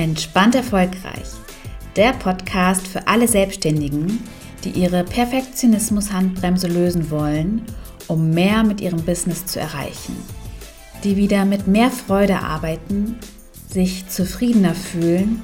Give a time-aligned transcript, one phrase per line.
[0.00, 1.28] Entspannt erfolgreich.
[1.94, 4.20] Der Podcast für alle Selbstständigen,
[4.64, 7.66] die ihre Perfektionismus-Handbremse lösen wollen,
[8.08, 10.16] um mehr mit ihrem Business zu erreichen.
[11.04, 13.18] Die wieder mit mehr Freude arbeiten,
[13.68, 15.42] sich zufriedener fühlen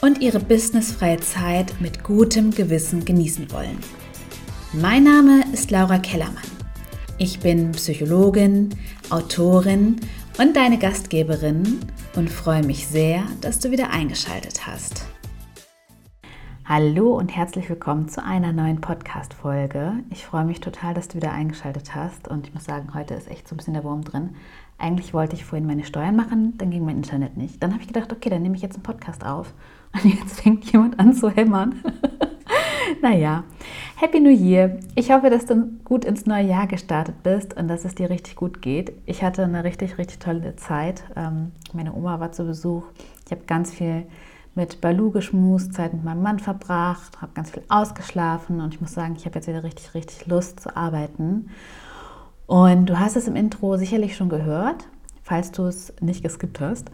[0.00, 3.76] und ihre businessfreie Zeit mit gutem Gewissen genießen wollen.
[4.72, 6.42] Mein Name ist Laura Kellermann.
[7.18, 8.70] Ich bin Psychologin,
[9.10, 9.96] Autorin
[10.38, 11.80] und deine Gastgeberin
[12.18, 15.06] und freue mich sehr, dass du wieder eingeschaltet hast.
[16.64, 19.92] Hallo und herzlich willkommen zu einer neuen Podcast-Folge.
[20.10, 23.30] Ich freue mich total, dass du wieder eingeschaltet hast und ich muss sagen, heute ist
[23.30, 24.34] echt so ein bisschen der Wurm drin.
[24.78, 27.62] Eigentlich wollte ich vorhin meine Steuern machen, dann ging mein Internet nicht.
[27.62, 29.54] Dann habe ich gedacht, okay, dann nehme ich jetzt einen Podcast auf.
[29.94, 31.80] Und jetzt fängt jemand an zu hämmern.
[33.02, 33.44] naja,
[33.96, 34.78] Happy New Year.
[34.94, 38.36] Ich hoffe, dass du gut ins neue Jahr gestartet bist und dass es dir richtig
[38.36, 38.92] gut geht.
[39.06, 41.04] Ich hatte eine richtig, richtig tolle Zeit.
[41.16, 42.84] Ähm, meine Oma war zu Besuch.
[43.26, 44.06] Ich habe ganz viel
[44.54, 48.92] mit Balu geschmust, Zeit mit meinem Mann verbracht, habe ganz viel ausgeschlafen und ich muss
[48.92, 51.50] sagen, ich habe jetzt wieder richtig, richtig Lust zu arbeiten.
[52.46, 54.88] Und du hast es im Intro sicherlich schon gehört,
[55.22, 56.90] falls du es nicht geskippt hast.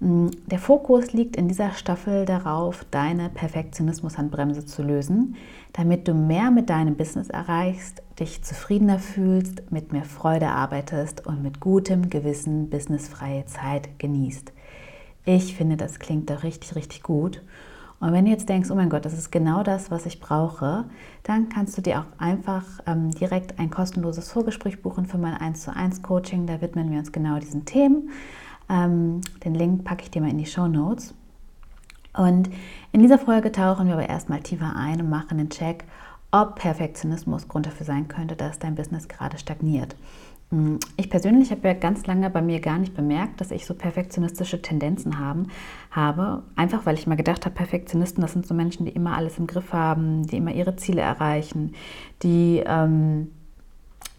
[0.00, 5.36] Mm, der Fokus liegt in dieser Staffel darauf, deine Perfektionismus-Handbremse zu lösen,
[5.74, 11.42] damit du mehr mit deinem Business erreichst, dich zufriedener fühlst, mit mehr Freude arbeitest und
[11.42, 14.52] mit gutem Gewissen businessfreie Zeit genießt.
[15.26, 17.42] Ich finde, das klingt doch richtig, richtig gut.
[18.00, 20.86] Und wenn du jetzt denkst, oh mein Gott, das ist genau das, was ich brauche,
[21.22, 25.62] dann kannst du dir auch einfach ähm, direkt ein kostenloses Vorgespräch buchen für mein 1
[25.62, 26.46] zu 1 Coaching.
[26.46, 28.08] Da widmen wir uns genau diesen Themen.
[28.70, 31.14] Ähm, den Link packe ich dir mal in die Show Notes.
[32.16, 32.50] Und
[32.92, 35.84] in dieser Folge tauchen wir aber erstmal tiefer ein und machen den Check,
[36.30, 39.96] ob Perfektionismus Grund dafür sein könnte, dass dein Business gerade stagniert.
[40.50, 43.74] Mm, ich persönlich habe ja ganz lange bei mir gar nicht bemerkt, dass ich so
[43.74, 45.48] perfektionistische Tendenzen haben,
[45.90, 46.42] habe.
[46.56, 49.46] Einfach weil ich mal gedacht habe, Perfektionisten, das sind so Menschen, die immer alles im
[49.46, 51.74] Griff haben, die immer ihre Ziele erreichen,
[52.22, 53.28] die ähm,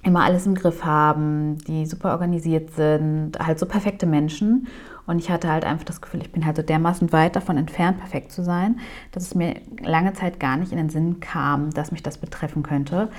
[0.04, 4.68] immer alles im Griff haben, die super organisiert sind, halt so perfekte Menschen.
[5.08, 8.00] Und ich hatte halt einfach das Gefühl, ich bin halt so dermaßen weit davon entfernt,
[8.00, 8.80] perfekt zu sein,
[9.12, 12.64] dass es mir lange Zeit gar nicht in den Sinn kam, dass mich das betreffen
[12.64, 13.10] könnte.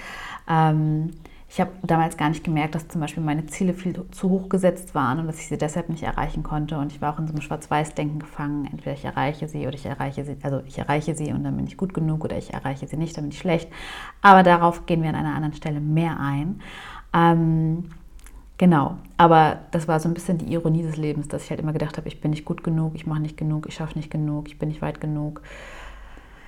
[0.49, 1.11] Ähm,
[1.53, 4.95] ich habe damals gar nicht gemerkt, dass zum Beispiel meine Ziele viel zu hoch gesetzt
[4.95, 6.79] waren und dass ich sie deshalb nicht erreichen konnte.
[6.79, 8.67] Und ich war auch in so einem Schwarz-Weiß-Denken gefangen.
[8.73, 11.67] Entweder ich erreiche sie oder ich erreiche sie, also ich erreiche sie und dann bin
[11.67, 13.69] ich gut genug oder ich erreiche sie nicht, dann bin ich schlecht.
[14.23, 16.63] Aber darauf gehen wir an einer anderen Stelle mehr ein.
[17.13, 17.85] Ähm,
[18.57, 21.75] genau, aber das war so ein bisschen die Ironie des Lebens, dass ich halt immer
[21.75, 24.49] gedacht habe, ich bin nicht gut genug, ich mache nicht genug, ich schaffe nicht genug,
[24.49, 25.43] ich bin nicht weit genug.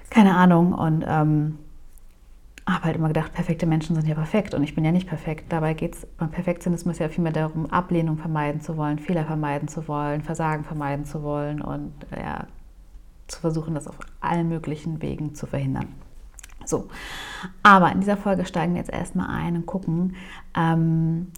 [0.09, 0.73] Keine Ahnung.
[0.73, 1.59] Und ähm,
[2.69, 5.47] habe halt immer gedacht, perfekte Menschen sind ja perfekt und ich bin ja nicht perfekt.
[5.51, 9.87] Dabei geht es beim Perfektionismus ja vielmehr darum, Ablehnung vermeiden zu wollen, Fehler vermeiden zu
[9.87, 12.47] wollen, Versagen vermeiden zu wollen und ja,
[13.27, 15.89] zu versuchen, das auf allen möglichen Wegen zu verhindern.
[16.65, 16.89] So,
[17.63, 20.17] aber in dieser Folge steigen wir jetzt erstmal ein und gucken,
[20.57, 21.33] ähm,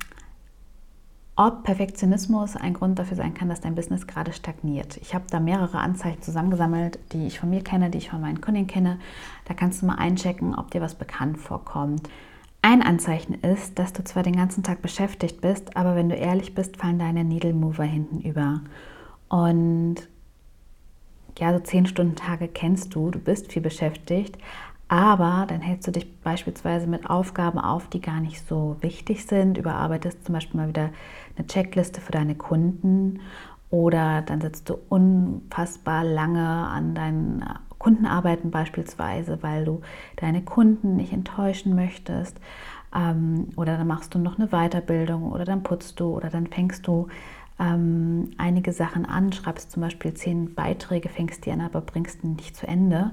[1.36, 4.96] ob Perfektionismus ein Grund dafür sein kann, dass dein Business gerade stagniert.
[4.96, 8.40] Ich habe da mehrere Anzeichen zusammengesammelt, die ich von mir kenne, die ich von meinen
[8.40, 8.98] Kunden kenne.
[9.44, 12.08] Da kannst du mal einchecken, ob dir was bekannt vorkommt.
[12.62, 16.54] Ein Anzeichen ist, dass du zwar den ganzen Tag beschäftigt bist, aber wenn du ehrlich
[16.54, 18.62] bist, fallen deine Needle Mover hinten über.
[19.28, 20.08] Und
[21.38, 24.38] ja, so 10 Stunden Tage kennst du, du bist viel beschäftigt,
[24.88, 29.58] aber dann hältst du dich beispielsweise mit Aufgaben auf, die gar nicht so wichtig sind,
[29.58, 30.90] überarbeitest zum Beispiel mal wieder
[31.36, 33.20] eine Checkliste für deine Kunden
[33.70, 37.44] oder dann sitzt du unfassbar lange an deinen
[37.78, 39.80] Kundenarbeiten beispielsweise, weil du
[40.16, 42.38] deine Kunden nicht enttäuschen möchtest.
[42.94, 46.86] Ähm, oder dann machst du noch eine Weiterbildung oder dann putzt du oder dann fängst
[46.86, 47.08] du
[47.58, 52.28] ähm, einige Sachen an, schreibst zum Beispiel zehn Beiträge, fängst die an, aber bringst die
[52.28, 53.10] nicht zu Ende.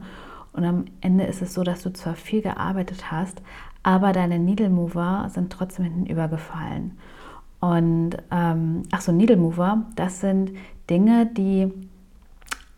[0.54, 3.42] Und am Ende ist es so, dass du zwar viel gearbeitet hast,
[3.82, 6.98] aber deine Needle Mover sind trotzdem hinten übergefallen.
[7.60, 10.52] Und ähm, ach so, Needle Mover, das sind
[10.90, 11.72] Dinge, die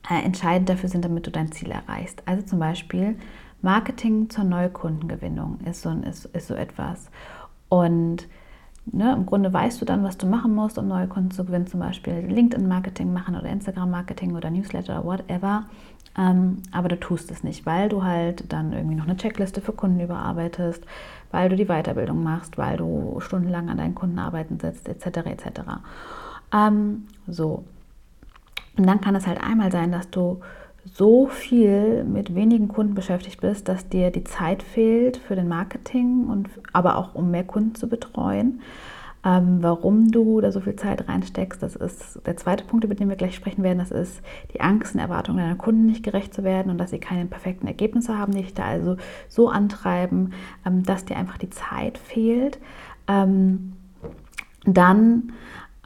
[0.09, 2.23] äh, entscheidend dafür sind, damit du dein Ziel erreichst.
[2.25, 3.17] Also zum Beispiel
[3.61, 7.09] Marketing zur Neukundengewinnung ist so, ist, ist so etwas.
[7.67, 8.27] Und
[8.91, 11.65] Ne, Im Grunde weißt du dann, was du machen musst, um neue Kunden zu gewinnen,
[11.65, 15.65] zum Beispiel LinkedIn-Marketing machen oder Instagram-Marketing oder Newsletter oder whatever.
[16.17, 19.73] Ähm, aber du tust es nicht, weil du halt dann irgendwie noch eine Checkliste für
[19.73, 20.85] Kunden überarbeitest,
[21.31, 25.17] weil du die Weiterbildung machst, weil du stundenlang an deinen Kundenarbeiten sitzt, etc.
[25.25, 25.47] etc.
[26.53, 27.63] Ähm, so.
[28.77, 30.41] Und dann kann es halt einmal sein, dass du
[30.93, 36.27] so viel mit wenigen Kunden beschäftigt bist, dass dir die Zeit fehlt für den Marketing
[36.27, 38.61] und aber auch um mehr Kunden zu betreuen.
[39.25, 41.61] ähm, warum du da so viel Zeit reinsteckst.
[41.61, 43.79] Das ist der zweite Punkt, über den wir gleich sprechen werden.
[43.79, 44.21] Das ist
[44.53, 47.65] die Angst und Erwartungen deiner Kunden nicht gerecht zu werden und dass sie keine perfekten
[47.65, 48.97] Ergebnisse haben, die dich da also
[49.27, 50.33] so antreiben,
[50.65, 52.59] ähm, dass dir einfach die Zeit fehlt.
[53.07, 53.73] Ähm,
[54.65, 55.33] dann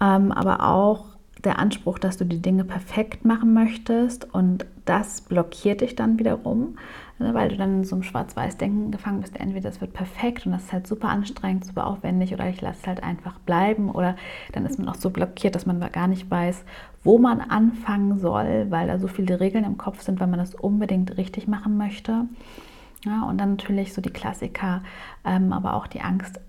[0.02, 1.06] ähm, aber auch
[1.46, 6.80] der Anspruch, dass du die Dinge perfekt machen möchtest und das blockiert dich dann wiederum,
[7.20, 9.40] ne, weil du dann in so einem Schwarz-Weiß-Denken gefangen bist.
[9.40, 12.80] Entweder es wird perfekt und das ist halt super anstrengend, super aufwendig oder ich lasse
[12.82, 14.16] es halt einfach bleiben oder
[14.52, 16.66] dann ist man auch so blockiert, dass man gar nicht weiß,
[17.04, 20.56] wo man anfangen soll, weil da so viele Regeln im Kopf sind, weil man das
[20.56, 22.26] unbedingt richtig machen möchte.
[23.06, 24.82] Ja, und dann natürlich so die Klassiker,
[25.24, 26.42] ähm, aber auch die Angst,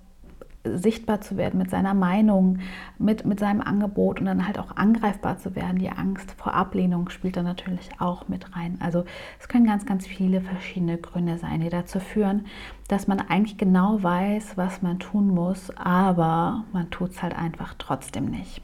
[0.65, 2.59] sichtbar zu werden mit seiner Meinung,
[2.99, 5.79] mit, mit seinem Angebot und dann halt auch angreifbar zu werden.
[5.79, 8.77] Die Angst vor Ablehnung spielt da natürlich auch mit rein.
[8.81, 9.05] Also
[9.39, 12.47] es können ganz, ganz viele verschiedene Gründe sein, die dazu führen,
[12.89, 17.75] dass man eigentlich genau weiß, was man tun muss, aber man tut es halt einfach
[17.79, 18.61] trotzdem nicht.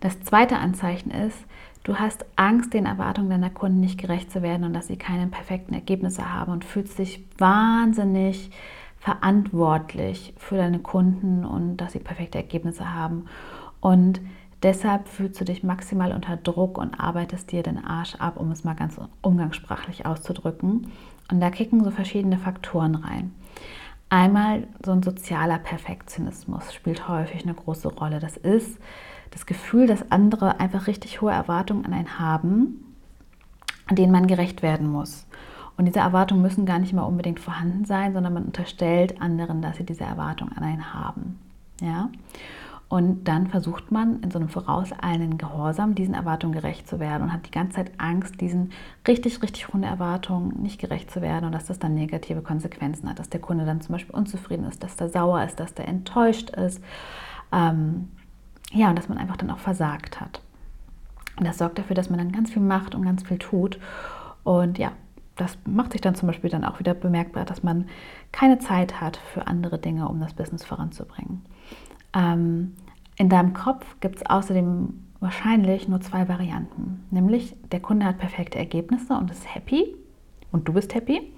[0.00, 1.38] Das zweite Anzeichen ist,
[1.82, 5.26] du hast Angst, den Erwartungen deiner Kunden nicht gerecht zu werden und dass sie keine
[5.26, 8.50] perfekten Ergebnisse haben und fühlst dich wahnsinnig
[9.02, 13.26] verantwortlich für deine Kunden und dass sie perfekte Ergebnisse haben.
[13.80, 14.20] Und
[14.62, 18.62] deshalb fühlst du dich maximal unter Druck und arbeitest dir den Arsch ab, um es
[18.62, 20.92] mal ganz umgangssprachlich auszudrücken.
[21.28, 23.34] Und da kicken so verschiedene Faktoren rein.
[24.08, 28.20] Einmal so ein sozialer Perfektionismus spielt häufig eine große Rolle.
[28.20, 28.78] Das ist
[29.32, 32.94] das Gefühl, dass andere einfach richtig hohe Erwartungen an einen haben,
[33.90, 35.26] denen man gerecht werden muss.
[35.76, 39.76] Und diese Erwartungen müssen gar nicht mal unbedingt vorhanden sein, sondern man unterstellt anderen, dass
[39.76, 41.38] sie diese Erwartungen an einen haben.
[41.80, 42.10] Ja?
[42.92, 47.32] Und dann versucht man in so einem vorauseilenden Gehorsam diesen Erwartungen gerecht zu werden und
[47.32, 48.70] hat die ganze Zeit Angst, diesen
[49.08, 53.18] richtig, richtig hohen Erwartungen nicht gerecht zu werden und dass das dann negative Konsequenzen hat,
[53.18, 56.50] dass der Kunde dann zum Beispiel unzufrieden ist, dass der sauer ist, dass der enttäuscht
[56.50, 56.84] ist.
[57.50, 58.10] Ähm,
[58.72, 60.42] ja, und dass man einfach dann auch versagt hat.
[61.38, 63.78] Und das sorgt dafür, dass man dann ganz viel macht und ganz viel tut.
[64.44, 64.92] Und ja,
[65.36, 67.86] das macht sich dann zum Beispiel dann auch wieder bemerkbar, dass man
[68.32, 71.42] keine Zeit hat für andere Dinge, um das Business voranzubringen.
[72.14, 72.74] Ähm,
[73.16, 77.04] in deinem Kopf gibt es außerdem wahrscheinlich nur zwei Varianten.
[77.10, 79.94] Nämlich der Kunde hat perfekte Ergebnisse und ist happy
[80.50, 81.32] und du bist happy.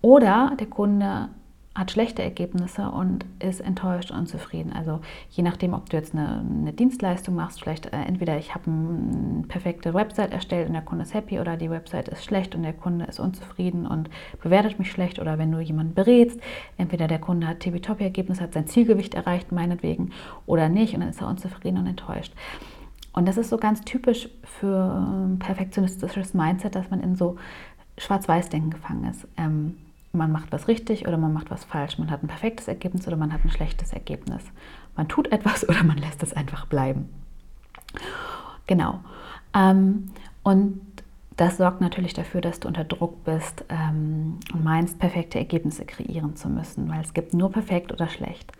[0.00, 1.28] Oder der Kunde
[1.72, 4.72] hat schlechte Ergebnisse und ist enttäuscht und unzufrieden.
[4.72, 5.00] Also
[5.30, 9.44] je nachdem, ob du jetzt eine, eine Dienstleistung machst, vielleicht äh, entweder ich habe eine
[9.46, 12.72] perfekte Website erstellt und der Kunde ist happy oder die Website ist schlecht und der
[12.72, 14.10] Kunde ist unzufrieden und
[14.42, 16.40] bewertet mich schlecht oder wenn du jemanden berätst,
[16.76, 20.10] entweder der Kunde hat TB-Top-Ergebnisse, hat sein Zielgewicht erreicht, meinetwegen,
[20.46, 22.34] oder nicht und dann ist er unzufrieden und enttäuscht.
[23.12, 27.36] Und das ist so ganz typisch für ein perfektionistisches Mindset, dass man in so
[27.96, 29.26] Schwarz-Weiß-Denken gefangen ist.
[29.36, 29.76] Ähm,
[30.12, 31.98] man macht was richtig oder man macht was falsch.
[31.98, 34.42] Man hat ein perfektes Ergebnis oder man hat ein schlechtes Ergebnis.
[34.96, 37.08] Man tut etwas oder man lässt es einfach bleiben.
[38.66, 39.00] Genau.
[39.54, 40.10] Ähm,
[40.42, 40.80] und
[41.36, 46.36] das sorgt natürlich dafür, dass du unter Druck bist ähm, und meinst, perfekte Ergebnisse kreieren
[46.36, 48.52] zu müssen, weil es gibt nur perfekt oder schlecht.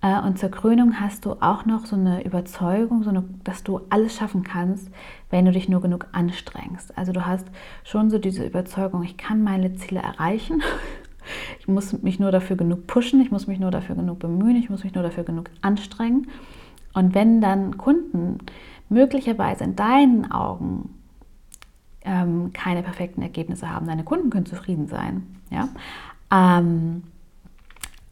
[0.00, 3.80] Äh, und zur Krönung hast du auch noch so eine Überzeugung, so eine, dass du
[3.90, 4.90] alles schaffen kannst,
[5.30, 6.96] wenn du dich nur genug anstrengst.
[6.96, 7.46] Also du hast
[7.84, 10.62] schon so diese Überzeugung, ich kann meine Ziele erreichen.
[11.60, 14.70] Ich muss mich nur dafür genug pushen, ich muss mich nur dafür genug bemühen, ich
[14.70, 16.26] muss mich nur dafür genug anstrengen.
[16.94, 18.38] Und wenn dann Kunden
[18.88, 20.88] möglicherweise in deinen Augen
[22.00, 25.68] ähm, keine perfekten Ergebnisse haben, deine Kunden können zufrieden sein, ja.
[26.32, 27.02] Ähm,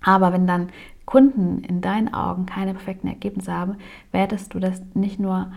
[0.03, 0.69] aber wenn dann
[1.07, 3.77] Kunden in deinen Augen keine perfekten Ergebnisse haben,
[4.13, 5.51] wertest du das nicht nur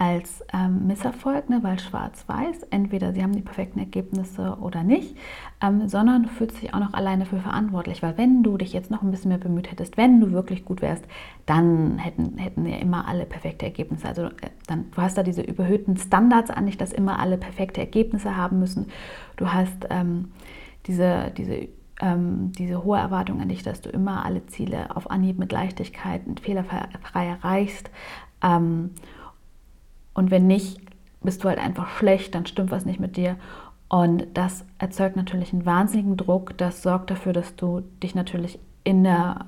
[0.00, 5.14] als ähm, Misserfolg, ne, weil schwarz-weiß, entweder sie haben die perfekten Ergebnisse oder nicht,
[5.62, 8.90] ähm, sondern du fühlst dich auch noch alleine für verantwortlich, weil wenn du dich jetzt
[8.90, 11.04] noch ein bisschen mehr bemüht hättest, wenn du wirklich gut wärst,
[11.44, 14.08] dann hätten, hätten ja immer alle perfekte Ergebnisse.
[14.08, 17.82] Also äh, dann, du hast da diese überhöhten Standards an dich, dass immer alle perfekte
[17.82, 18.86] Ergebnisse haben müssen.
[19.36, 20.32] Du hast ähm,
[20.86, 21.68] diese, diese
[22.00, 26.26] ähm, diese hohe Erwartung an dich, dass du immer alle Ziele auf Anhieb mit Leichtigkeit
[26.26, 27.90] und fehlerfrei erreichst.
[28.42, 28.90] Ähm,
[30.14, 30.80] und wenn nicht,
[31.22, 33.36] bist du halt einfach schlecht, dann stimmt was nicht mit dir.
[33.88, 36.56] Und das erzeugt natürlich einen wahnsinnigen Druck.
[36.56, 39.46] Das sorgt dafür, dass du dich natürlich in der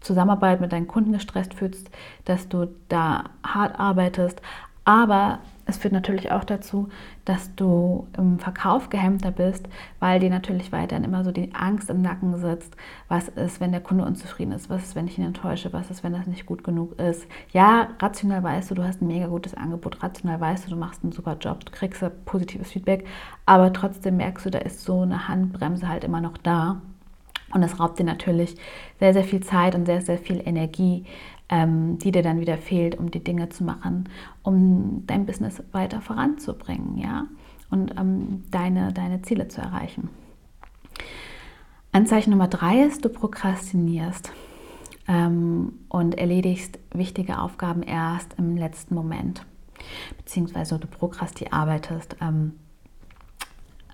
[0.00, 1.88] Zusammenarbeit mit deinen Kunden gestresst fühlst,
[2.24, 4.42] dass du da hart arbeitest,
[4.84, 6.88] aber es führt natürlich auch dazu,
[7.24, 9.68] dass du im Verkauf gehemmter bist,
[10.00, 12.74] weil dir natürlich weiterhin immer so die Angst im Nacken sitzt.
[13.06, 14.68] Was ist, wenn der Kunde unzufrieden ist?
[14.70, 15.72] Was ist, wenn ich ihn enttäusche?
[15.72, 17.26] Was ist, wenn das nicht gut genug ist?
[17.52, 20.02] Ja, rational weißt du, du hast ein mega gutes Angebot.
[20.02, 23.06] Rational weißt du, du machst einen super Job, du kriegst positives Feedback.
[23.46, 26.82] Aber trotzdem merkst du, da ist so eine Handbremse halt immer noch da.
[27.54, 28.56] Und das raubt dir natürlich
[28.98, 31.04] sehr, sehr viel Zeit und sehr, sehr viel Energie,
[31.48, 34.08] ähm, die dir dann wieder fehlt, um die Dinge zu machen,
[34.42, 37.26] um dein Business weiter voranzubringen, ja,
[37.70, 40.10] und ähm, deine, deine Ziele zu erreichen.
[41.92, 44.32] Anzeichen Nummer drei ist, du prokrastinierst
[45.08, 49.44] ähm, und erledigst wichtige Aufgaben erst im letzten Moment,
[50.16, 52.16] beziehungsweise du prokrastinierst.
[52.20, 52.52] Ähm,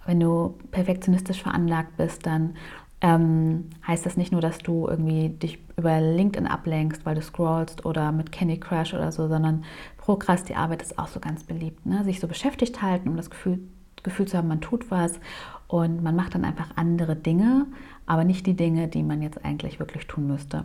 [0.07, 2.57] wenn du perfektionistisch veranlagt bist, dann
[3.01, 7.85] ähm, heißt das nicht nur, dass du irgendwie dich über LinkedIn ablenkst, weil du scrollst
[7.85, 9.65] oder mit Candy Crush oder so, sondern
[9.99, 11.87] Prokrastinarbeit ist auch so ganz beliebt.
[11.87, 12.03] Ne?
[12.05, 13.61] Sich so beschäftigt halten, um das Gefühl,
[14.03, 15.21] Gefühl zu haben, man tut was
[15.69, 17.67] und man macht dann einfach andere Dinge,
[18.07, 20.65] aber nicht die Dinge, die man jetzt eigentlich wirklich tun müsste.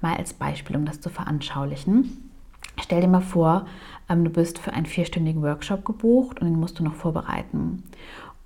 [0.00, 2.30] Mal als Beispiel, um das zu veranschaulichen.
[2.80, 3.66] Stell dir mal vor,
[4.08, 7.82] ähm, du bist für einen vierstündigen Workshop gebucht und den musst du noch vorbereiten.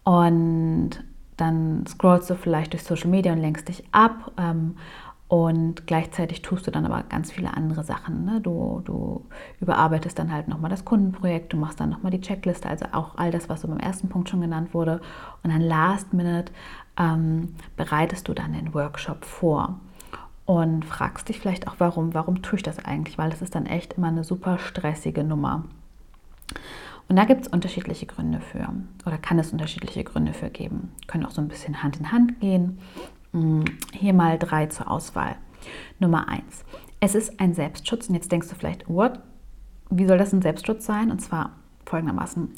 [0.05, 1.05] Und
[1.43, 4.77] dann scrollst du vielleicht durch Social Media und lenkst dich ab ähm,
[5.29, 8.27] und gleichzeitig tust du dann aber ganz viele andere Sachen.
[8.27, 8.41] Ne?
[8.43, 9.25] Du, du
[9.61, 13.31] überarbeitest dann halt nochmal das Kundenprojekt, du machst dann nochmal die Checkliste, also auch all
[13.31, 15.01] das, was so beim ersten Punkt schon genannt wurde.
[15.43, 16.53] Und dann last minute
[16.99, 19.81] ähm, bereitest du dann den Workshop vor
[20.45, 23.17] und fragst dich vielleicht auch, warum, warum tue ich das eigentlich?
[23.17, 25.65] Weil das ist dann echt immer eine super stressige Nummer.
[27.09, 28.69] Und da gibt es unterschiedliche Gründe für
[29.05, 30.93] oder kann es unterschiedliche Gründe für geben.
[31.07, 32.79] Können auch so ein bisschen Hand in Hand gehen.
[33.33, 35.37] Hm, hier mal drei zur Auswahl.
[35.99, 36.65] Nummer eins.
[37.01, 38.09] Es ist ein Selbstschutz.
[38.09, 39.21] Und jetzt denkst du vielleicht, what?
[39.91, 41.11] Wie soll das ein Selbstschutz sein?
[41.11, 41.53] Und zwar
[41.85, 42.51] folgendermaßen.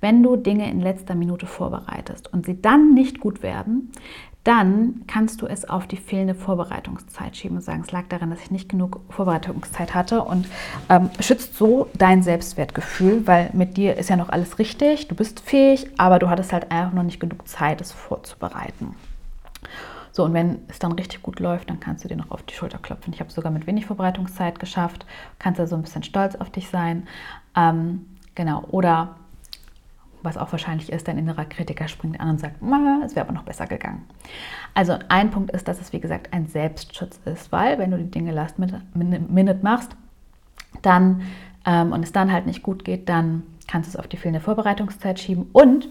[0.00, 3.92] Wenn du Dinge in letzter Minute vorbereitest und sie dann nicht gut werden,
[4.44, 8.40] dann kannst du es auf die fehlende Vorbereitungszeit schieben und sagen, es lag daran, dass
[8.40, 10.48] ich nicht genug Vorbereitungszeit hatte und
[10.88, 15.40] ähm, schützt so dein Selbstwertgefühl, weil mit dir ist ja noch alles richtig, du bist
[15.40, 18.94] fähig, aber du hattest halt einfach noch nicht genug Zeit, es vorzubereiten.
[20.12, 22.54] So, und wenn es dann richtig gut läuft, dann kannst du dir noch auf die
[22.54, 23.12] Schulter klopfen.
[23.12, 25.04] Ich habe sogar mit wenig Vorbereitungszeit geschafft,
[25.38, 27.06] kannst also ein bisschen stolz auf dich sein.
[27.54, 29.16] Ähm, genau, oder
[30.22, 32.56] was auch wahrscheinlich ist, dein innerer Kritiker springt an und sagt,
[33.04, 34.04] es wäre aber noch besser gegangen.
[34.74, 38.10] Also ein Punkt ist, dass es wie gesagt ein Selbstschutz ist, weil wenn du die
[38.10, 39.96] Dinge last minute machst,
[40.82, 41.22] dann
[41.66, 44.40] ähm, und es dann halt nicht gut geht, dann kannst du es auf die fehlende
[44.40, 45.88] Vorbereitungszeit schieben und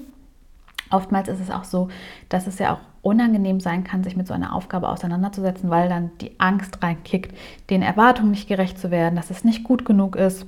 [0.89, 1.89] oftmals ist es auch so,
[2.29, 6.11] dass es ja auch unangenehm sein kann, sich mit so einer Aufgabe auseinanderzusetzen, weil dann
[6.19, 7.37] die Angst reinkickt,
[7.69, 10.45] den Erwartungen nicht gerecht zu werden, dass es nicht gut genug ist,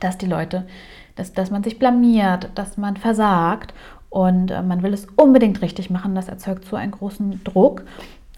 [0.00, 0.66] dass die Leute
[1.16, 3.74] dass, dass man sich blamiert, dass man versagt
[4.08, 6.14] und äh, man will es unbedingt richtig machen.
[6.14, 7.84] Das erzeugt so einen großen Druck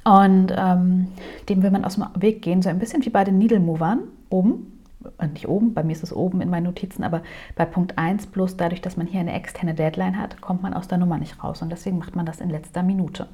[0.04, 1.08] und ähm,
[1.48, 4.00] dem will man aus dem Weg gehen, so ein bisschen wie bei den Needle Movern
[4.30, 4.80] oben.
[5.18, 7.22] Äh, nicht oben, bei mir ist es oben in meinen Notizen, aber
[7.56, 10.88] bei Punkt 1, bloß dadurch, dass man hier eine externe Deadline hat, kommt man aus
[10.88, 13.28] der Nummer nicht raus und deswegen macht man das in letzter Minute.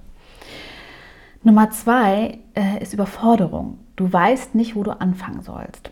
[1.42, 3.78] Nummer zwei äh, ist Überforderung.
[3.96, 5.90] Du weißt nicht, wo du anfangen sollst.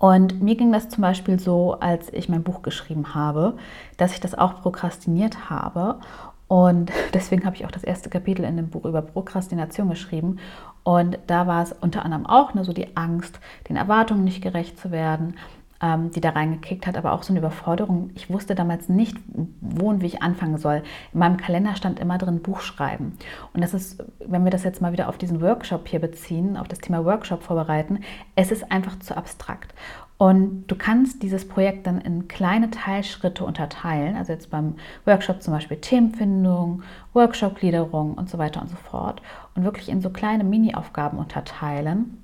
[0.00, 3.58] Und mir ging das zum Beispiel so, als ich mein Buch geschrieben habe,
[3.98, 6.00] dass ich das auch prokrastiniert habe.
[6.48, 10.38] Und deswegen habe ich auch das erste Kapitel in dem Buch über Prokrastination geschrieben.
[10.84, 14.78] Und da war es unter anderem auch ne, so die Angst, den Erwartungen nicht gerecht
[14.78, 15.34] zu werden,
[15.82, 18.10] ähm, die da reingekickt hat, aber auch so eine Überforderung.
[18.14, 19.16] Ich wusste damals nicht,
[19.60, 20.82] wo und wie ich anfangen soll.
[21.12, 23.16] In meinem Kalender stand immer drin Buch schreiben.
[23.54, 26.68] Und das ist, wenn wir das jetzt mal wieder auf diesen Workshop hier beziehen, auf
[26.68, 28.00] das Thema Workshop vorbereiten,
[28.36, 29.74] es ist einfach zu abstrakt.
[30.18, 34.74] Und du kannst dieses Projekt dann in kleine Teilschritte unterteilen, also jetzt beim
[35.06, 36.82] Workshop zum Beispiel Themenfindung,
[37.14, 39.22] Workshop-Gliederung und so weiter und so fort
[39.54, 42.22] und wirklich in so kleine Mini-Aufgaben unterteilen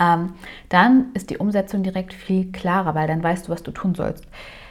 [0.00, 0.32] ähm,
[0.68, 4.26] dann ist die Umsetzung direkt viel klarer, weil dann weißt du, was du tun sollst.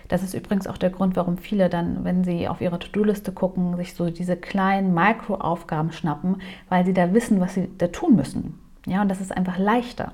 [0.09, 3.77] Das ist übrigens auch der Grund, warum viele dann, wenn sie auf ihre To-Do-Liste gucken,
[3.77, 8.59] sich so diese kleinen Mikroaufgaben schnappen, weil sie da wissen, was sie da tun müssen.
[8.87, 10.11] Ja, und das ist einfach leichter.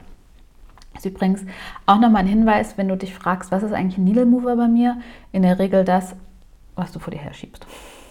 [0.93, 1.45] Das ist übrigens
[1.85, 4.67] auch nochmal ein Hinweis, wenn du dich fragst, was ist eigentlich ein Needle Mover bei
[4.67, 4.97] mir?
[5.31, 6.15] In der Regel das,
[6.75, 7.65] was du vor dir herschiebst.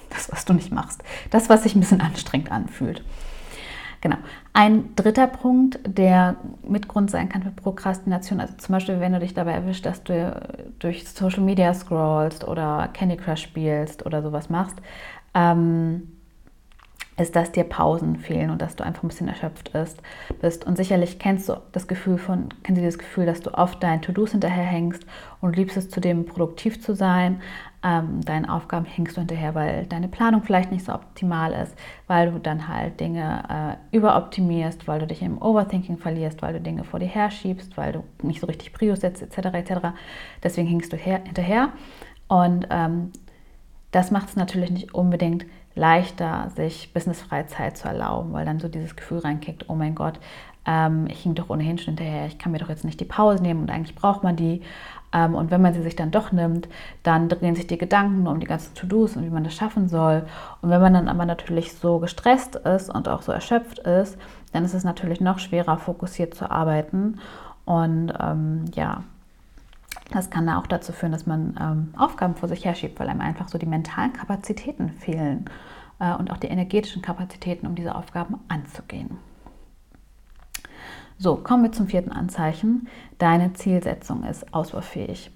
[0.08, 1.02] Das, was du nicht machst.
[1.30, 3.02] Das, was sich ein bisschen anstrengend anfühlt.
[4.04, 4.18] Genau.
[4.52, 9.32] Ein dritter Punkt, der Mitgrund sein kann für Prokrastination, also zum Beispiel, wenn du dich
[9.32, 10.42] dabei erwischt, dass du
[10.78, 14.76] durch Social Media scrollst oder Candy Crush spielst oder sowas machst,
[15.32, 16.13] ähm,
[17.16, 20.66] ist, dass dir Pausen fehlen und dass du einfach ein bisschen erschöpft bist.
[20.66, 24.02] Und sicherlich kennst du das Gefühl von, kennst du das Gefühl, dass du oft deinen
[24.02, 25.06] To-Dos hinterherhängst
[25.40, 27.40] und liebst es zudem produktiv zu sein.
[27.85, 31.76] Ähm, deinen Aufgaben hängst du hinterher, weil deine Planung vielleicht nicht so optimal ist,
[32.09, 36.61] weil du dann halt Dinge äh, überoptimierst, weil du dich im Overthinking verlierst, weil du
[36.61, 39.54] Dinge vor dir herschiebst, weil du nicht so richtig Prio setzt, etc.
[39.54, 39.73] etc.
[40.42, 41.68] Deswegen hängst du her, hinterher.
[42.26, 43.12] Und ähm,
[43.90, 48.97] das macht es natürlich nicht unbedingt leichter, sich Businessfreizeit zu erlauben, weil dann so dieses
[48.97, 50.21] Gefühl reinkickt, oh mein Gott,
[50.66, 53.43] ähm, ich hing doch ohnehin schon hinterher, ich kann mir doch jetzt nicht die Pause
[53.43, 54.62] nehmen und eigentlich braucht man die.
[55.12, 56.69] Ähm, und wenn man sie sich dann doch nimmt,
[57.02, 60.25] dann drehen sich die Gedanken um die ganzen To-Dos und wie man das schaffen soll.
[60.62, 64.19] Und wenn man dann aber natürlich so gestresst ist und auch so erschöpft ist,
[64.52, 67.21] dann ist es natürlich noch schwerer, fokussiert zu arbeiten.
[67.64, 69.02] Und ähm, ja,
[70.11, 73.49] das kann auch dazu führen, dass man ähm, Aufgaben vor sich herschiebt, weil einem einfach
[73.49, 75.46] so die mentalen Kapazitäten fehlen
[75.99, 79.18] äh, und auch die energetischen Kapazitäten, um diese Aufgaben anzugehen.
[81.16, 82.88] So, kommen wir zum vierten Anzeichen.
[83.18, 85.30] Deine Zielsetzung ist ausbaufähig.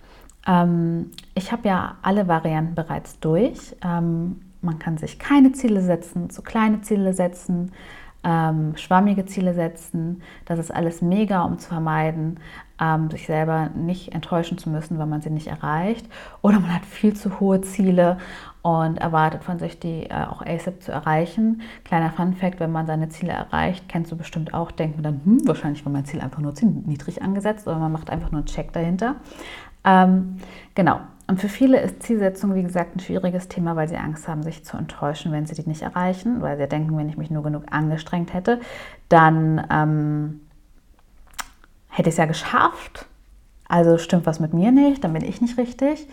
[0.46, 3.76] Ähm, ich habe ja alle Varianten bereits durch.
[3.82, 7.72] Ähm, man kann sich keine Ziele setzen, zu kleine Ziele setzen,
[8.24, 10.22] ähm, schwammige Ziele setzen.
[10.44, 12.40] Das ist alles mega, um zu vermeiden,
[12.80, 16.06] ähm, sich selber nicht enttäuschen zu müssen, wenn man sie nicht erreicht.
[16.42, 18.18] Oder man hat viel zu hohe Ziele
[18.62, 21.62] und erwartet von sich, die äh, auch ASAP zu erreichen.
[21.84, 25.20] Kleiner Fun Fact, wenn man seine Ziele erreicht, kennst du bestimmt auch, denkt man dann,
[25.24, 28.40] hm, wahrscheinlich war mein Ziel einfach nur zu niedrig angesetzt oder man macht einfach nur
[28.40, 29.16] einen Check dahinter.
[29.84, 30.36] Ähm,
[30.74, 31.00] genau.
[31.28, 34.64] Und für viele ist Zielsetzung, wie gesagt, ein schwieriges Thema, weil sie Angst haben, sich
[34.64, 37.64] zu enttäuschen, wenn sie die nicht erreichen, weil sie denken, wenn ich mich nur genug
[37.70, 38.60] angestrengt hätte,
[39.10, 40.40] dann ähm,
[41.88, 43.06] hätte ich es ja geschafft.
[43.68, 46.08] Also stimmt was mit mir nicht, dann bin ich nicht richtig.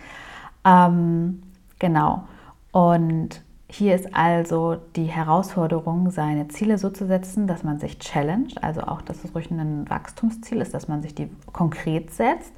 [0.65, 1.41] Ähm,
[1.79, 2.25] genau.
[2.73, 8.61] Und hier ist also die Herausforderung, seine Ziele so zu setzen, dass man sich challenged,
[8.61, 12.51] also auch, dass es ruhig ein Wachstumsziel ist, dass man sich die konkret setzt,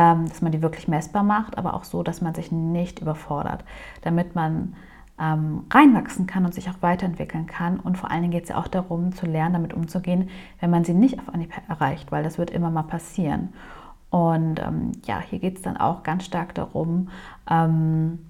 [0.00, 3.64] ähm, dass man die wirklich messbar macht, aber auch so, dass man sich nicht überfordert,
[4.00, 4.74] damit man
[5.20, 7.78] ähm, reinwachsen kann und sich auch weiterentwickeln kann.
[7.78, 10.84] Und vor allen Dingen geht es ja auch darum, zu lernen, damit umzugehen, wenn man
[10.84, 13.52] sie nicht auf Anhieb erreicht, weil das wird immer mal passieren.
[14.08, 17.10] Und ähm, ja, hier geht es dann auch ganz stark darum,
[17.48, 18.20] ähm,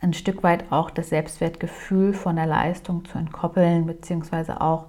[0.00, 4.86] ein Stück weit auch das Selbstwertgefühl von der Leistung zu entkoppeln, beziehungsweise auch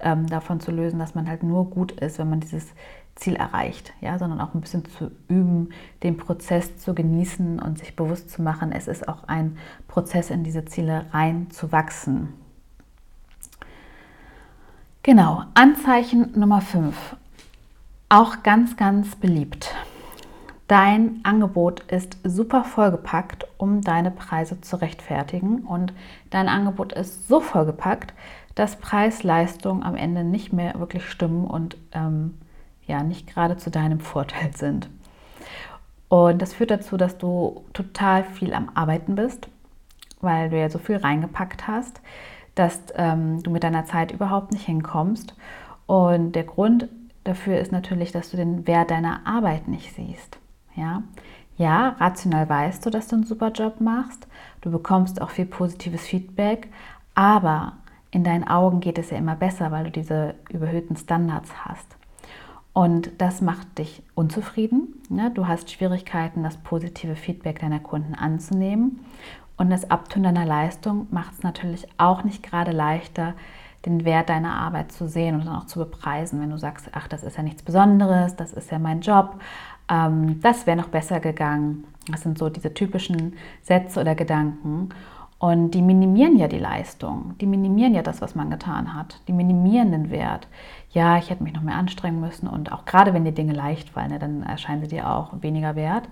[0.00, 2.72] ähm, davon zu lösen, dass man halt nur gut ist, wenn man dieses
[3.16, 5.70] Ziel erreicht, ja, sondern auch ein bisschen zu üben,
[6.02, 10.44] den Prozess zu genießen und sich bewusst zu machen, es ist auch ein Prozess, in
[10.44, 12.34] diese Ziele rein zu wachsen.
[15.02, 17.16] Genau, Anzeichen Nummer 5.
[18.08, 19.74] Auch ganz, ganz beliebt.
[20.70, 25.64] Dein Angebot ist super vollgepackt, um deine Preise zu rechtfertigen.
[25.64, 25.92] Und
[26.30, 28.14] dein Angebot ist so vollgepackt,
[28.54, 32.34] dass Preis-Leistung am Ende nicht mehr wirklich stimmen und ähm,
[32.90, 34.88] ja nicht gerade zu deinem Vorteil sind.
[36.08, 39.48] Und das führt dazu, dass du total viel am Arbeiten bist,
[40.20, 42.00] weil du ja so viel reingepackt hast,
[42.54, 45.34] dass ähm, du mit deiner Zeit überhaupt nicht hinkommst.
[45.86, 46.88] Und der Grund
[47.24, 50.38] dafür ist natürlich, dass du den Wert deiner Arbeit nicht siehst.
[50.74, 51.02] Ja?
[51.60, 54.26] ja, rational weißt du, dass du einen super Job machst.
[54.62, 56.68] Du bekommst auch viel positives Feedback,
[57.14, 57.74] aber
[58.10, 61.96] in deinen Augen geht es ja immer besser, weil du diese überhöhten Standards hast.
[62.72, 65.00] Und das macht dich unzufrieden.
[65.08, 65.30] Ne?
[65.34, 69.00] Du hast Schwierigkeiten, das positive Feedback deiner Kunden anzunehmen.
[69.56, 73.34] Und das Abtun deiner Leistung macht es natürlich auch nicht gerade leichter,
[73.84, 77.08] den Wert deiner Arbeit zu sehen und dann auch zu bepreisen, wenn du sagst, ach,
[77.08, 79.40] das ist ja nichts Besonderes, das ist ja mein Job,
[79.90, 81.84] ähm, das wäre noch besser gegangen.
[82.10, 84.90] Das sind so diese typischen Sätze oder Gedanken.
[85.40, 89.32] Und die minimieren ja die Leistung, die minimieren ja das, was man getan hat, die
[89.32, 90.46] minimieren den Wert.
[90.90, 93.88] Ja, ich hätte mich noch mehr anstrengen müssen und auch gerade wenn die Dinge leicht
[93.88, 96.06] fallen, ne, dann erscheinen sie dir auch weniger wert.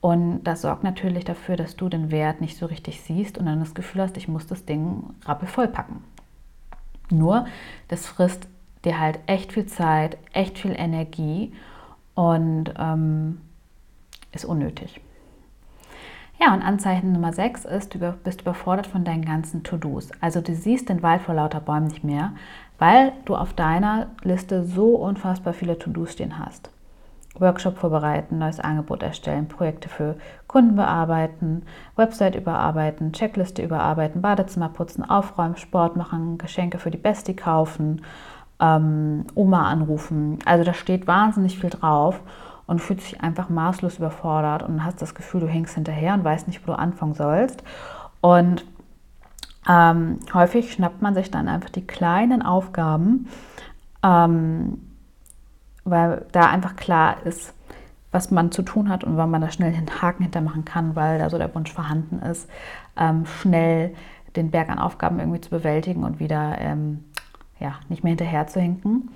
[0.00, 3.58] Und das sorgt natürlich dafür, dass du den Wert nicht so richtig siehst und dann
[3.58, 6.04] das Gefühl hast, ich muss das Ding rappelvoll packen.
[7.10, 7.46] Nur,
[7.88, 8.46] das frisst
[8.84, 11.52] dir halt echt viel Zeit, echt viel Energie
[12.14, 13.40] und ähm,
[14.30, 15.00] ist unnötig.
[16.44, 20.10] Ja, und Anzeichen Nummer 6 ist, du bist überfordert von deinen ganzen To-Dos.
[20.20, 22.32] Also du siehst den Wald vor lauter Bäumen nicht mehr,
[22.80, 26.70] weil du auf deiner Liste so unfassbar viele To-Dos stehen hast.
[27.38, 30.16] Workshop vorbereiten, neues Angebot erstellen, Projekte für
[30.48, 31.62] Kunden bearbeiten,
[31.94, 38.02] Website überarbeiten, Checkliste überarbeiten, Badezimmer putzen, aufräumen, Sport machen, Geschenke für die Bestie kaufen,
[38.58, 40.40] ähm, Oma anrufen.
[40.44, 42.20] Also da steht wahnsinnig viel drauf
[42.66, 46.46] und fühlt sich einfach maßlos überfordert und hast das Gefühl, du hängst hinterher und weißt
[46.46, 47.62] nicht, wo du anfangen sollst.
[48.20, 48.64] Und
[49.68, 53.28] ähm, häufig schnappt man sich dann einfach die kleinen Aufgaben,
[54.02, 54.80] ähm,
[55.84, 57.54] weil da einfach klar ist,
[58.10, 61.18] was man zu tun hat und wann man da schnell den Haken hintermachen kann, weil
[61.18, 62.48] da so der Wunsch vorhanden ist,
[62.96, 63.94] ähm, schnell
[64.36, 67.04] den Berg an Aufgaben irgendwie zu bewältigen und wieder ähm,
[67.58, 69.10] ja, nicht mehr hinterher zu hinken.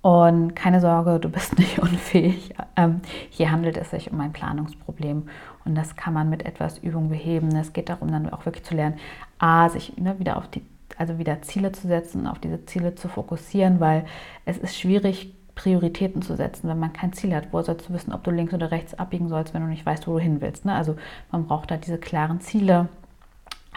[0.00, 2.54] Und keine Sorge, du bist nicht unfähig.
[2.76, 5.28] Ähm, hier handelt es sich um ein Planungsproblem
[5.64, 7.54] und das kann man mit etwas Übung beheben.
[7.56, 8.96] Es geht darum, dann auch wirklich zu lernen,
[9.38, 10.62] A, sich ne, wieder auf die,
[10.96, 14.04] also wieder Ziele zu setzen, auf diese Ziele zu fokussieren, weil
[14.44, 17.52] es ist schwierig, Prioritäten zu setzen, wenn man kein Ziel hat.
[17.52, 20.06] Wo sollst du wissen, ob du links oder rechts abbiegen sollst, wenn du nicht weißt,
[20.06, 20.64] wo du hin willst?
[20.64, 20.72] Ne?
[20.72, 20.94] Also
[21.32, 22.88] man braucht da diese klaren Ziele.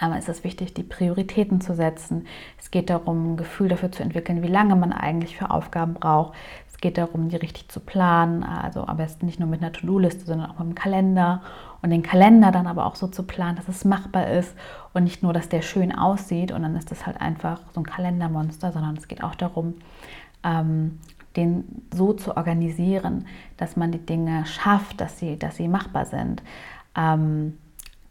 [0.01, 2.25] Aber es ist wichtig, die Prioritäten zu setzen.
[2.57, 6.33] Es geht darum, ein Gefühl dafür zu entwickeln, wie lange man eigentlich für Aufgaben braucht.
[6.67, 8.43] Es geht darum, die richtig zu planen.
[8.43, 11.43] Also am besten nicht nur mit einer To-Do-Liste, sondern auch mit einem Kalender.
[11.83, 14.55] Und den Kalender dann aber auch so zu planen, dass es machbar ist
[14.93, 17.85] und nicht nur, dass der schön aussieht und dann ist das halt einfach so ein
[17.85, 19.75] Kalendermonster, sondern es geht auch darum,
[20.43, 20.99] ähm,
[21.35, 26.41] den so zu organisieren, dass man die Dinge schafft, dass sie, dass sie machbar sind.
[26.95, 27.57] Ähm,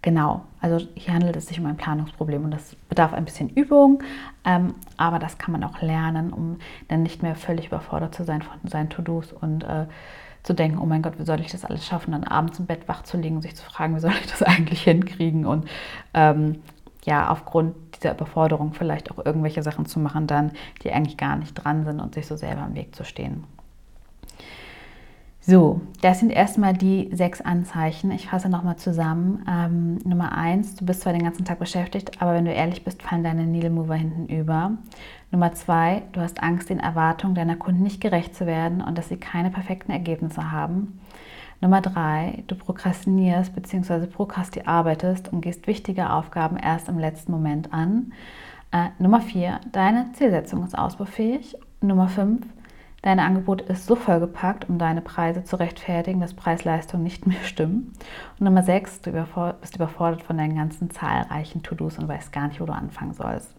[0.03, 4.03] genau, also hier handelt es sich um ein Planungsproblem und das bedarf ein bisschen Übung,
[4.45, 6.59] ähm, aber das kann man auch lernen, um
[6.89, 9.87] dann nicht mehr völlig überfordert zu sein von seinen To-Dos und äh,
[10.43, 12.89] zu denken, oh mein Gott, wie soll ich das alles schaffen, dann abends im Bett
[12.89, 15.69] wach zu liegen und sich zu fragen, wie soll ich das eigentlich hinkriegen und
[16.15, 16.63] ähm,
[17.05, 21.55] ja, aufgrund dieser Überforderung vielleicht auch irgendwelche Sachen zu machen, dann, die eigentlich gar nicht
[21.55, 23.45] dran sind und sich so selber im Weg zu stehen.
[25.51, 28.13] So, das sind erstmal die sechs Anzeichen.
[28.13, 29.45] Ich fasse nochmal zusammen.
[29.51, 33.03] Ähm, Nummer eins, du bist zwar den ganzen Tag beschäftigt, aber wenn du ehrlich bist,
[33.03, 34.79] fallen deine Needle Mover hinten über.
[35.33, 39.09] Nummer zwei, du hast Angst, den Erwartungen deiner Kunden nicht gerecht zu werden und dass
[39.09, 41.01] sie keine perfekten Ergebnisse haben.
[41.61, 44.07] Nummer drei, du prokrastinierst bzw.
[44.07, 48.13] prokrastinierst und gehst wichtige Aufgaben erst im letzten Moment an.
[48.71, 51.57] Äh, Nummer vier, deine Zielsetzung ist ausbaufähig.
[51.81, 52.47] Nummer fünf,
[53.03, 57.93] dein Angebot ist so vollgepackt, um deine Preise zu rechtfertigen, dass Preis-Leistung nicht mehr stimmen.
[58.39, 62.61] Und Nummer sechs, du bist überfordert von deinen ganzen zahlreichen To-Dos und weißt gar nicht,
[62.61, 63.55] wo du anfangen sollst.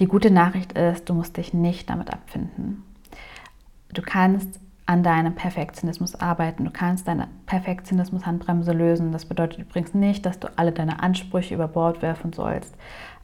[0.00, 2.82] Die gute Nachricht ist, du musst dich nicht damit abfinden.
[3.92, 6.64] Du kannst an deinem Perfektionismus arbeiten.
[6.64, 9.10] Du kannst deine Perfektionismus-Handbremse lösen.
[9.10, 12.74] Das bedeutet übrigens nicht, dass du alle deine Ansprüche über Bord werfen sollst.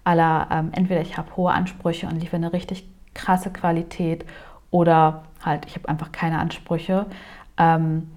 [0.03, 4.25] Aller, ähm, entweder ich habe hohe Ansprüche und liefere eine richtig krasse Qualität
[4.71, 7.07] oder halt, ich habe einfach keine Ansprüche.
[7.59, 8.11] Ähm,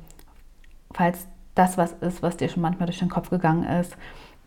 [0.93, 3.95] falls das was ist, was dir schon manchmal durch den Kopf gegangen ist,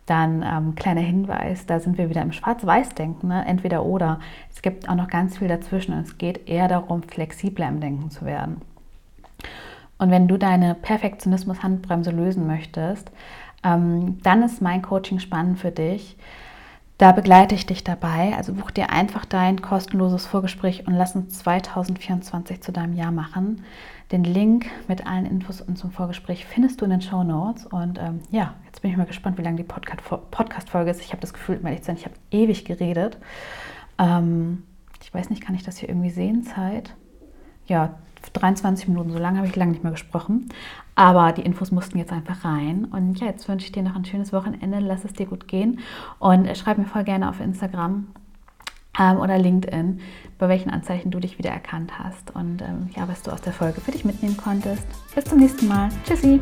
[0.05, 3.45] dann ähm, kleiner Hinweis, da sind wir wieder im Schwarz-Weiß-Denken, ne?
[3.45, 4.19] entweder oder.
[4.51, 8.09] Es gibt auch noch ganz viel dazwischen und es geht eher darum, flexibler im Denken
[8.09, 8.61] zu werden.
[9.99, 13.11] Und wenn du deine Perfektionismus-Handbremse lösen möchtest,
[13.63, 16.17] ähm, dann ist mein Coaching spannend für dich.
[16.99, 18.33] Da begleite ich dich dabei.
[18.35, 23.63] Also buch dir einfach dein kostenloses Vorgespräch und lass uns 2024 zu deinem Jahr machen.
[24.11, 27.65] Den Link mit allen Infos und zum Vorgespräch findest du in den Show Notes.
[27.65, 30.99] Und ähm, ja, jetzt bin ich mal gespannt, wie lange die Podcast-Folge ist.
[30.99, 33.17] Ich habe das Gefühl, ich habe ewig geredet.
[33.97, 34.63] Ähm,
[35.01, 36.43] ich weiß nicht, kann ich das hier irgendwie sehen?
[36.43, 36.95] Zeit?
[37.65, 37.95] Ja,
[38.33, 40.49] 23 Minuten, so lange habe ich lange nicht mehr gesprochen.
[40.99, 42.83] Aber die Infos mussten jetzt einfach rein.
[42.83, 44.79] Und ja, jetzt wünsche ich dir noch ein schönes Wochenende.
[44.79, 45.79] Lass es dir gut gehen.
[46.19, 48.07] Und schreib mir voll gerne auf Instagram
[48.99, 50.01] ähm, oder LinkedIn,
[50.37, 52.35] bei welchen Anzeichen du dich wieder erkannt hast.
[52.35, 54.85] Und ähm, ja, was du aus der Folge für dich mitnehmen konntest.
[55.15, 55.87] Bis zum nächsten Mal.
[56.05, 56.41] Tschüssi.